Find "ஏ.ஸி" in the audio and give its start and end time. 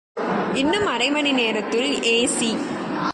2.05-2.49